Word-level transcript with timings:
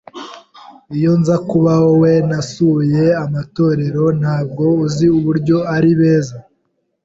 Iyo 0.97 1.11
nza 1.19 1.35
kuba 1.49 1.71
wowe, 1.83 2.13
nasuye 2.29 3.03
amatorero. 3.25 4.03
Ntabwo 4.19 4.63
uzi 4.85 5.05
uburyo 5.17 5.57
ari 5.75 5.91
beza. 5.99 6.35